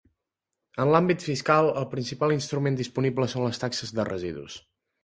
[0.85, 4.63] En l'àmbit fiscal, el principal instrument disponible són les taxes de residus.